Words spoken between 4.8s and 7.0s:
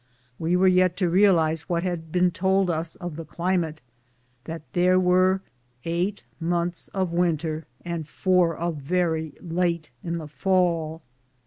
were" eight months